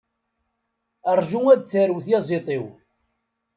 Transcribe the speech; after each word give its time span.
Ṛǧu 1.17 1.39
ar 1.51 1.57
d 1.59 1.63
tarew 1.71 1.99
tyaziḍt-iw! 2.05 2.65